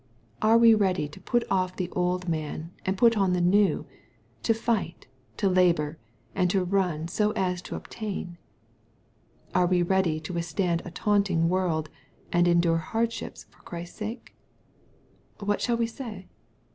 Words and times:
Are 0.41 0.57
we 0.57 0.73
ready 0.73 1.07
to 1.07 1.19
put 1.21 1.43
off 1.51 1.75
the 1.75 1.91
old 1.91 2.27
man, 2.27 2.71
and 2.87 2.97
put 2.97 3.15
on 3.15 3.33
the 3.33 3.39
new— 3.39 3.85
to 4.41 4.51
fight, 4.51 5.05
to 5.37 5.47
labor, 5.47 5.99
and 6.33 6.49
to 6.49 6.63
run 6.63 7.07
so 7.07 7.29
as 7.35 7.61
to 7.61 7.75
obtain? 7.75 8.39
Are 9.53 9.67
we 9.67 9.83
ready 9.83 10.19
to 10.21 10.33
withstand 10.33 10.81
a 10.85 10.89
taunting 10.89 11.49
world, 11.49 11.91
and 12.31 12.47
endure 12.47 12.77
hard 12.79 13.13
ships 13.13 13.45
for 13.51 13.61
Christ's 13.61 13.99
sake?— 13.99 14.33
What 15.39 15.61
shall 15.61 15.77
we 15.77 15.85
say 15.85 16.27